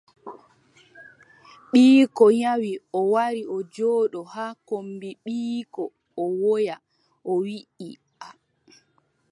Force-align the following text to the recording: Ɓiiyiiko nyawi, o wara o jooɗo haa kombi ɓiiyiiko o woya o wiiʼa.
Ɓiiyiiko 1.69 2.23
nyawi, 2.39 2.71
o 2.99 3.01
wara 3.13 3.41
o 3.55 3.57
jooɗo 3.73 4.19
haa 4.33 4.53
kombi 4.67 5.09
ɓiiyiiko 5.23 5.83
o 6.21 6.23
woya 6.41 6.75
o 7.29 7.33
wiiʼa. 7.45 8.27